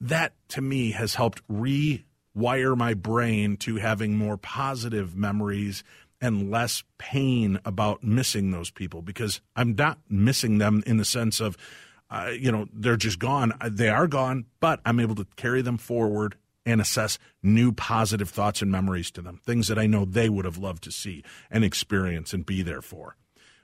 [0.00, 5.82] That to me has helped rewire my brain to having more positive memories
[6.20, 11.40] and less pain about missing those people because I'm not missing them in the sense
[11.40, 11.56] of,
[12.10, 13.52] uh, you know, they're just gone.
[13.60, 18.28] Uh, they are gone, but I'm able to carry them forward and assess new positive
[18.28, 21.24] thoughts and memories to them, things that I know they would have loved to see
[21.50, 23.16] and experience and be there for.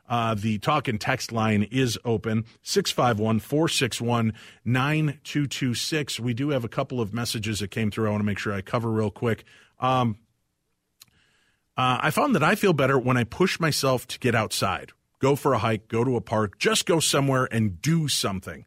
[0.08, 6.20] Uh, the talk and text line is open 651 461 9226.
[6.20, 8.08] We do have a couple of messages that came through.
[8.08, 9.44] I want to make sure I cover real quick.
[9.80, 10.18] Um,
[11.76, 15.34] uh, I found that I feel better when I push myself to get outside, go
[15.36, 18.64] for a hike, go to a park, just go somewhere and do something.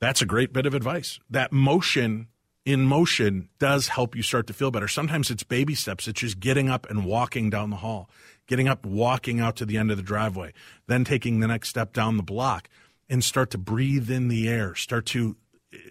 [0.00, 1.18] That's a great bit of advice.
[1.30, 2.28] That motion
[2.64, 4.88] in motion does help you start to feel better.
[4.88, 6.08] Sometimes it's baby steps.
[6.08, 8.10] It's just getting up and walking down the hall,
[8.46, 10.52] getting up, walking out to the end of the driveway,
[10.86, 12.68] then taking the next step down the block
[13.08, 15.36] and start to breathe in the air, start to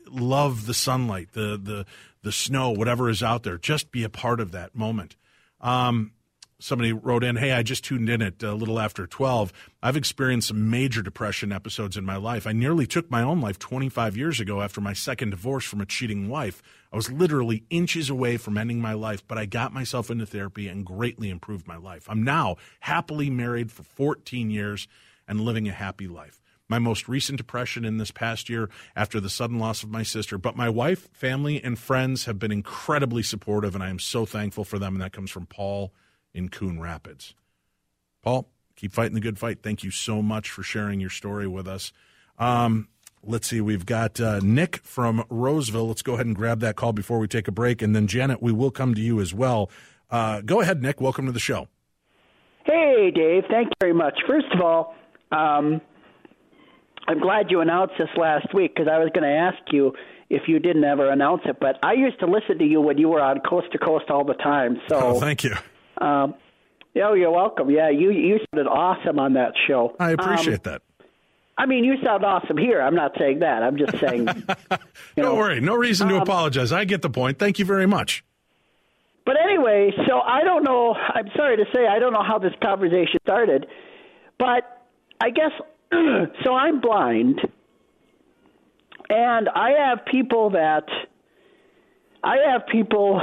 [0.09, 1.85] love the sunlight, the the
[2.21, 3.57] the snow, whatever is out there.
[3.57, 5.15] Just be a part of that moment.
[5.61, 6.11] Um,
[6.59, 9.53] somebody wrote in, "Hey, I just tuned in at a little after 12.
[9.83, 12.47] I've experienced some major depression episodes in my life.
[12.47, 15.85] I nearly took my own life 25 years ago after my second divorce from a
[15.85, 16.63] cheating wife.
[16.91, 20.67] I was literally inches away from ending my life, but I got myself into therapy
[20.67, 22.05] and greatly improved my life.
[22.09, 24.87] I'm now happily married for 14 years
[25.27, 29.30] and living a happy life my most recent depression in this past year after the
[29.30, 30.38] sudden loss of my sister.
[30.38, 34.63] But my wife, family, and friends have been incredibly supportive, and I am so thankful
[34.63, 34.95] for them.
[34.95, 35.93] And that comes from Paul
[36.34, 37.36] in Coon Rapids.
[38.21, 39.62] Paul, keep fighting the good fight.
[39.62, 41.93] Thank you so much for sharing your story with us.
[42.39, 42.89] Um,
[43.23, 45.88] let's see, we've got uh, Nick from Roseville.
[45.88, 47.82] Let's go ahead and grab that call before we take a break.
[47.82, 49.69] And then, Janet, we will come to you as well.
[50.10, 50.99] Uh, go ahead, Nick.
[50.99, 51.67] Welcome to the show.
[52.65, 53.43] Hey, Dave.
[53.49, 54.19] Thank you very much.
[54.28, 54.95] First of all,
[55.32, 55.82] um,
[57.07, 59.93] I'm glad you announced this last week because I was going to ask you
[60.29, 61.57] if you didn't ever announce it.
[61.59, 64.23] But I used to listen to you when you were on Coast to Coast all
[64.23, 64.81] the time.
[64.89, 65.53] So oh, thank you.
[65.99, 66.35] Um,
[66.97, 67.69] oh, you're welcome.
[67.69, 69.95] Yeah, you you sounded awesome on that show.
[69.99, 70.81] I appreciate um, that.
[71.57, 72.81] I mean, you sound awesome here.
[72.81, 73.63] I'm not saying that.
[73.63, 74.25] I'm just saying.
[74.25, 74.79] Don't
[75.15, 75.61] know, worry.
[75.61, 76.73] No reason to um, apologize.
[76.73, 77.39] I get the point.
[77.39, 78.25] Thank you very much.
[79.25, 80.93] But anyway, so I don't know.
[80.93, 83.65] I'm sorry to say I don't know how this conversation started,
[84.37, 84.85] but
[85.19, 85.51] I guess
[86.43, 86.53] so.
[86.53, 87.39] I'm blind,
[89.09, 90.85] and I have people that
[92.23, 93.21] I have people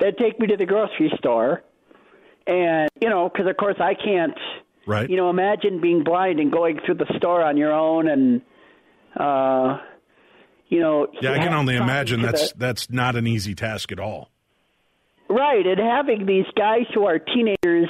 [0.00, 1.62] that take me to the grocery store,
[2.46, 4.38] and you know, because of course I can't.
[4.86, 5.10] Right.
[5.10, 8.42] You know, imagine being blind and going through the store on your own and.
[9.18, 9.78] uh
[10.68, 11.06] you know.
[11.20, 14.30] Yeah, I can only imagine that's the, that's not an easy task at all.
[15.28, 17.88] Right, and having these guys who are teenagers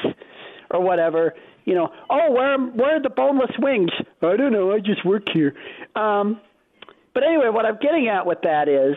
[0.71, 1.35] or whatever,
[1.67, 3.91] you know, oh, where where are the boneless wings?
[4.23, 4.73] I don't know.
[4.73, 5.55] I just work here.
[5.95, 6.41] Um,
[7.13, 8.97] but anyway, what I'm getting at with that is.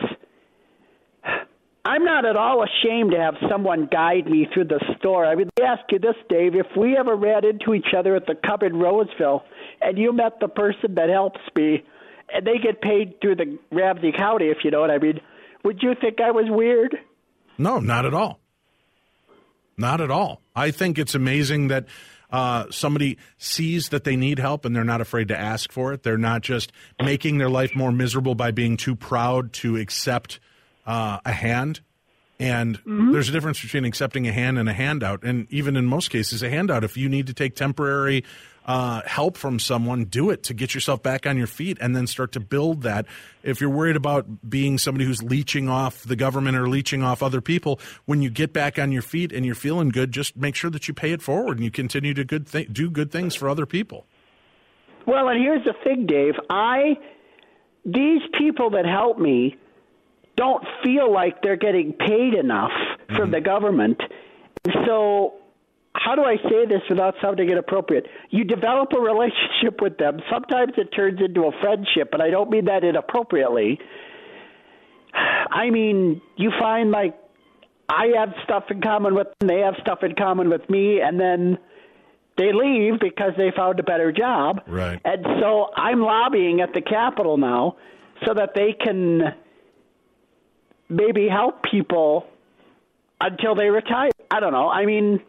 [1.82, 5.24] I'm not at all ashamed to have someone guide me through the store.
[5.24, 6.54] I me ask you this, Dave.
[6.54, 9.44] If we ever ran into each other at the Cub in Roseville
[9.80, 11.82] and you met the person that helps me,
[12.32, 15.20] and they get paid through the Ramsey County, if you know what I mean.
[15.64, 16.96] Would you think I was weird?
[17.58, 18.40] No, not at all.
[19.76, 20.42] Not at all.
[20.54, 21.86] I think it's amazing that
[22.32, 26.02] uh, somebody sees that they need help and they're not afraid to ask for it.
[26.02, 30.40] They're not just making their life more miserable by being too proud to accept
[30.86, 31.80] uh, a hand.
[32.38, 33.12] And mm-hmm.
[33.12, 35.24] there's a difference between accepting a hand and a handout.
[35.24, 38.24] And even in most cases, a handout, if you need to take temporary
[38.70, 42.06] uh, help from someone, do it to get yourself back on your feet and then
[42.06, 43.04] start to build that.
[43.42, 47.40] If you're worried about being somebody who's leeching off the government or leeching off other
[47.40, 50.70] people, when you get back on your feet and you're feeling good, just make sure
[50.70, 53.48] that you pay it forward and you continue to good th- do good things for
[53.48, 54.06] other people.
[55.04, 56.34] Well, and here's the thing, Dave.
[56.48, 56.96] I
[57.84, 59.56] these people that help me
[60.36, 63.16] don't feel like they're getting paid enough mm-hmm.
[63.16, 64.00] from the government.
[64.86, 65.39] So
[66.00, 68.06] how do I say this without sounding inappropriate?
[68.30, 70.20] You develop a relationship with them.
[70.32, 73.78] Sometimes it turns into a friendship, but I don't mean that inappropriately.
[75.12, 77.18] I mean, you find like
[77.88, 81.20] I have stuff in common with them, they have stuff in common with me, and
[81.20, 81.58] then
[82.38, 84.62] they leave because they found a better job.
[84.66, 84.98] Right.
[85.04, 87.76] And so I'm lobbying at the Capitol now
[88.24, 89.34] so that they can
[90.88, 92.24] maybe help people
[93.20, 94.10] until they retire.
[94.30, 94.70] I don't know.
[94.70, 95.20] I mean,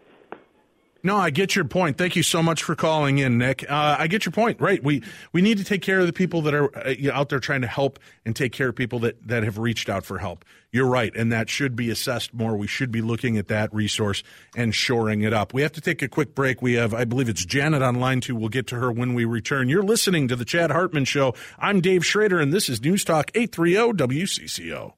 [1.04, 1.98] no, I get your point.
[1.98, 3.70] Thank you so much for calling in, Nick.
[3.70, 4.62] Uh, I get your point.
[4.62, 7.40] Right, we we need to take care of the people that are uh, out there
[7.40, 10.46] trying to help and take care of people that that have reached out for help.
[10.72, 12.56] You're right, and that should be assessed more.
[12.56, 14.24] We should be looking at that resource
[14.56, 15.54] and shoring it up.
[15.54, 16.62] We have to take a quick break.
[16.62, 18.36] We have, I believe, it's Janet on line two.
[18.36, 19.68] We'll get to her when we return.
[19.68, 21.34] You're listening to the Chad Hartman Show.
[21.60, 24.94] I'm Dave Schrader, and this is News Talk eight three zero WCCO.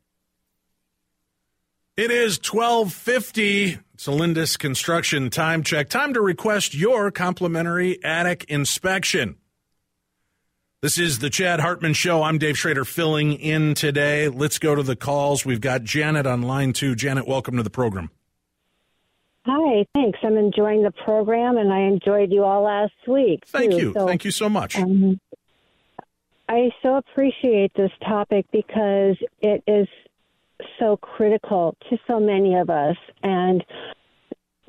[1.96, 3.78] It is 1250.
[3.94, 5.90] It's a Lindus Construction time check.
[5.90, 9.36] Time to request your complimentary attic inspection.
[10.82, 12.24] This is the Chad Hartman Show.
[12.24, 14.28] I'm Dave Schrader filling in today.
[14.28, 15.46] Let's go to the calls.
[15.46, 16.96] We've got Janet on line two.
[16.96, 18.10] Janet, welcome to the program.
[19.46, 20.18] Hi, thanks.
[20.24, 23.44] I'm enjoying the program, and I enjoyed you all last week.
[23.46, 23.78] Thank too.
[23.78, 23.94] you.
[23.94, 24.80] So, Thank you so much.
[24.80, 25.20] Um,
[26.50, 29.88] I so appreciate this topic because it is
[30.80, 32.98] so critical to so many of us.
[33.22, 33.64] And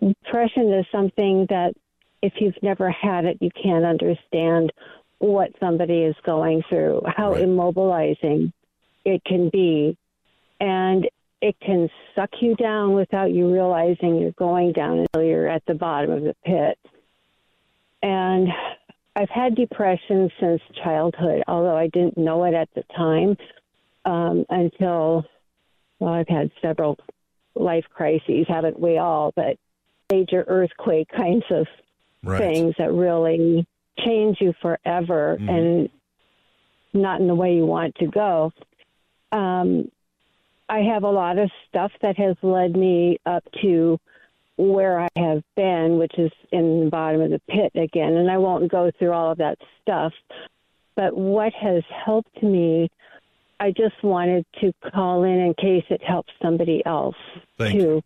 [0.00, 1.74] depression is something that
[2.22, 4.72] if you've never had it, you can't understand
[5.18, 7.44] what somebody is going through, how right.
[7.44, 8.52] immobilizing
[9.04, 9.96] it can be.
[10.60, 11.08] And
[11.40, 15.74] it can suck you down without you realizing you're going down until you're at the
[15.74, 16.78] bottom of the pit.
[18.02, 18.48] And
[19.16, 23.36] I've had depression since childhood, although I didn't know it at the time
[24.04, 25.24] um, until
[25.98, 26.98] well, I've had several
[27.54, 29.32] life crises, haven't we all?
[29.34, 29.56] But
[30.10, 31.66] major earthquake kinds of
[32.22, 32.38] right.
[32.38, 33.66] things that really
[33.98, 35.48] change you forever mm-hmm.
[35.48, 35.88] and
[36.92, 38.52] not in the way you want to go.
[39.32, 39.90] Um,
[40.68, 43.98] I have a lot of stuff that has led me up to
[44.56, 48.14] where I have been, which is in the bottom of the pit again.
[48.14, 50.12] And I won't go through all of that stuff.
[50.96, 52.88] But what has helped me
[53.60, 57.16] I just wanted to call in in case it helps somebody else
[57.58, 58.02] Thank too.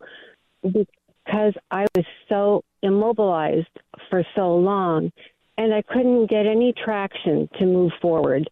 [0.63, 0.85] You.
[1.25, 3.67] because I was so immobilized
[4.09, 5.11] for so long
[5.57, 8.49] and I couldn't get any traction to move forward.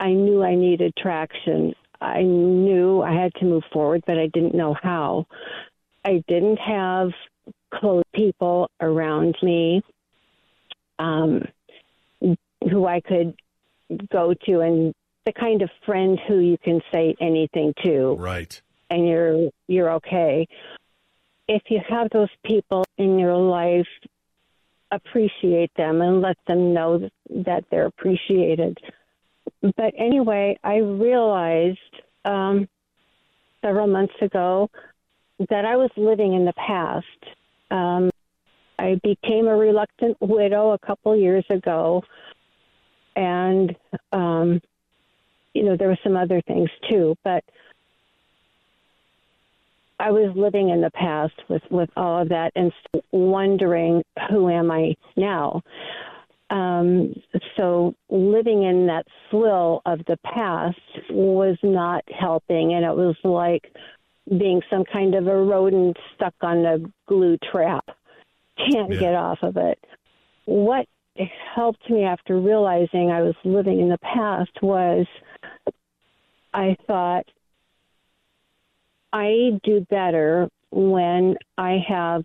[0.00, 1.74] I knew I needed traction.
[2.00, 5.26] I knew I had to move forward, but I didn't know how.
[6.04, 7.10] I didn't have
[7.74, 9.82] close people around me
[10.98, 11.42] um,
[12.70, 13.34] who I could
[14.10, 14.94] go to and
[15.26, 18.14] the kind of friend who you can say anything to.
[18.14, 18.58] Right.
[18.88, 20.46] And you're you're okay.
[21.48, 23.86] If you have those people in your life,
[24.90, 27.10] appreciate them and let them know
[27.44, 28.78] that they're appreciated.
[29.60, 31.78] But anyway, I realized
[32.24, 32.68] um,
[33.62, 34.70] several months ago
[35.50, 37.06] that I was living in the past.
[37.70, 38.10] Um,
[38.78, 42.04] I became a reluctant widow a couple years ago,
[43.16, 43.74] and
[44.12, 44.60] um,
[45.56, 47.42] you know there were some other things too, but
[49.98, 52.72] I was living in the past with with all of that and
[53.12, 55.62] wondering who am I now.
[56.48, 57.14] Um,
[57.56, 60.78] so living in that swill of the past
[61.10, 63.72] was not helping, and it was like
[64.28, 66.78] being some kind of a rodent stuck on a
[67.08, 67.84] glue trap.
[68.58, 69.00] Can't Yeah.
[69.00, 69.78] get off of it.
[70.44, 70.86] What
[71.54, 75.06] helped me after realizing I was living in the past was
[76.54, 77.26] I thought
[79.12, 82.24] I do better when I have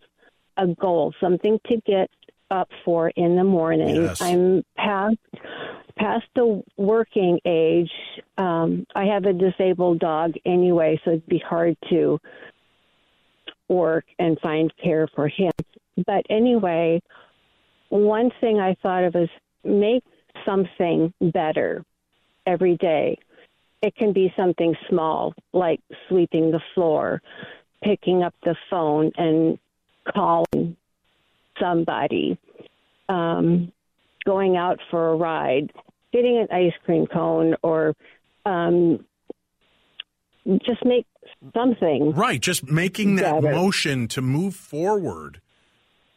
[0.57, 2.09] a goal, something to get
[2.49, 3.95] up for in the morning.
[3.95, 4.21] Yes.
[4.21, 5.17] I'm past
[5.97, 7.91] past the working age.
[8.37, 12.19] Um, I have a disabled dog anyway, so it'd be hard to
[13.67, 15.51] work and find care for him.
[16.05, 17.01] But anyway,
[17.89, 19.29] one thing I thought of is
[19.63, 20.03] make
[20.45, 21.85] something better
[22.45, 23.17] every day.
[23.81, 27.21] It can be something small, like sweeping the floor,
[27.83, 29.57] picking up the phone and
[30.13, 30.77] calling
[31.59, 32.37] somebody,
[33.09, 33.71] um,
[34.25, 35.71] going out for a ride,
[36.13, 37.95] getting an ice cream cone, or
[38.45, 39.03] um,
[40.63, 41.07] just make
[41.53, 42.11] something.
[42.11, 43.55] Right, just making that Better.
[43.55, 45.41] motion to move forward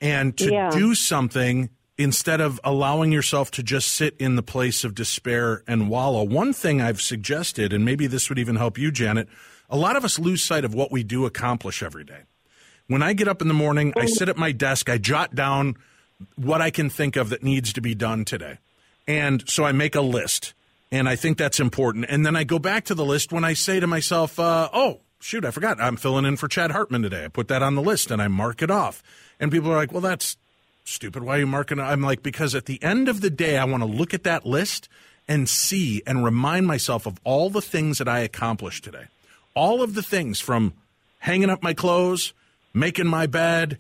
[0.01, 0.71] and to Yeah.
[0.71, 5.89] do something instead of allowing yourself to just sit in the place of despair and
[5.89, 6.25] wallow.
[6.25, 9.29] One thing I've suggested, and maybe this would even help you, Janet,
[9.71, 12.23] a lot of us lose sight of what we do accomplish every day.
[12.87, 15.77] When I get up in the morning, I sit at my desk, I jot down
[16.37, 18.59] what I can think of that needs to be done today.
[19.07, 20.55] And so I make a list,
[20.91, 22.07] and I think that's important.
[22.09, 25.01] And then I go back to the list when I say to myself, uh, oh,
[25.21, 25.81] shoot, I forgot.
[25.81, 27.25] I'm filling in for Chad Hartman today.
[27.25, 29.03] I put that on the list and I mark it off.
[29.41, 30.37] And people are like, well, that's
[30.85, 31.23] stupid.
[31.23, 31.81] Why are you marking?
[31.81, 34.47] I'm like, because at the end of the day, I want to look at that
[34.47, 34.89] list
[35.27, 39.07] and see and remind myself of all the things that I accomplished today.
[39.55, 40.75] All of the things from
[41.21, 42.35] hanging up my clothes,
[42.75, 43.79] making my bed,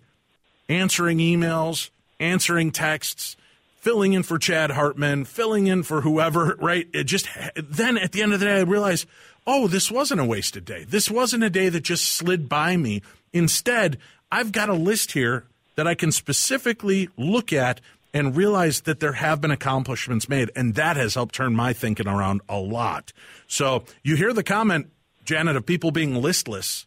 [0.68, 3.36] answering emails, answering texts,
[3.76, 6.88] filling in for Chad Hartman, filling in for whoever, right?
[6.94, 9.06] It just then at the end of the day, I realized,
[9.46, 10.84] oh, this wasn't a wasted day.
[10.84, 13.02] This wasn't a day that just slid by me.
[13.32, 13.98] Instead,
[14.32, 15.44] I've got a list here
[15.76, 17.80] that I can specifically look at
[18.12, 20.50] and realize that there have been accomplishments made.
[20.54, 23.12] And that has helped turn my thinking around a lot.
[23.48, 24.88] So you hear the comment,
[25.24, 26.86] Janet, of people being listless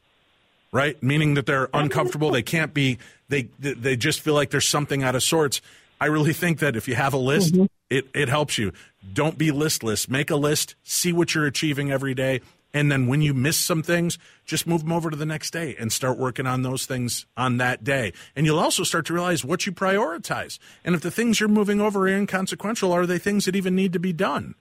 [0.72, 1.02] right?
[1.02, 2.98] Meaning that they're uncomfortable, they can't be,
[3.30, 5.62] they they just feel like there's something out of sorts.
[6.00, 7.66] I really think that if you have a list, mm-hmm.
[7.90, 8.72] it it helps you.
[9.14, 10.10] Don't be listless.
[10.10, 12.42] Make a list, see what you're achieving every day,
[12.78, 15.76] and then when you miss some things, just move them over to the next day
[15.80, 18.14] and start working on those things on that day.
[18.36, 20.60] And you'll also start to realize what you prioritize.
[20.86, 23.94] And if the things you're moving over are inconsequential, are they things that even need
[23.94, 24.54] to be done?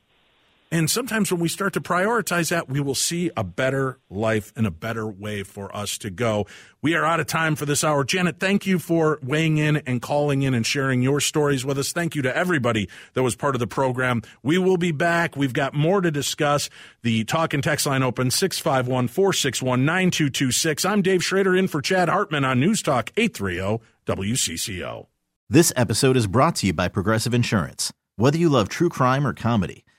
[0.72, 4.66] And sometimes when we start to prioritize that, we will see a better life and
[4.66, 6.46] a better way for us to go.
[6.82, 8.02] We are out of time for this hour.
[8.02, 11.92] Janet, thank you for weighing in and calling in and sharing your stories with us.
[11.92, 14.22] Thank you to everybody that was part of the program.
[14.42, 15.36] We will be back.
[15.36, 16.68] We've got more to discuss.
[17.02, 20.84] The talk and text line open 651 461 9226.
[20.84, 25.06] I'm Dave Schrader in for Chad Hartman on News Talk 830 WCCO.
[25.48, 27.92] This episode is brought to you by Progressive Insurance.
[28.16, 29.84] Whether you love true crime or comedy,